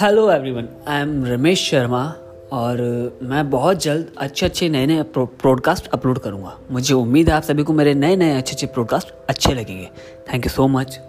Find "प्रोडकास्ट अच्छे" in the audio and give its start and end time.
8.66-9.54